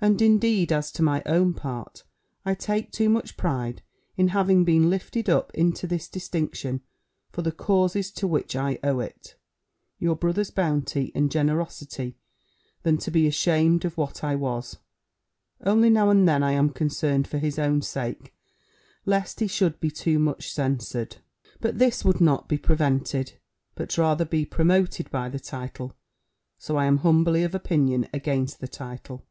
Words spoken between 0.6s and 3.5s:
as to my own part, I take too much